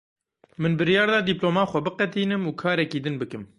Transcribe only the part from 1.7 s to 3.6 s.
xwe biqetînim û karekî din bikim.